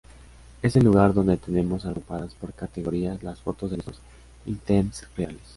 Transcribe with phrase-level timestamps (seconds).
[0.63, 3.99] Es el lugar donde tenemos agrupadas por categorías las fotos de nuestros
[4.47, 5.43] ítems reales.